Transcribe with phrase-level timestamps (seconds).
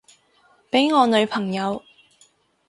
[0.71, 1.83] 畀我女朋友